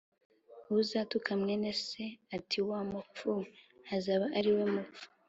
[0.79, 2.03] uzatuka mwene se
[2.35, 3.27] ati ‘Wa mupfu
[3.85, 5.05] we’azaba ariwe mupfu